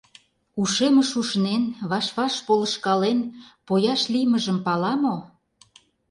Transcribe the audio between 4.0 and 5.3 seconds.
лиймыжым пала мо?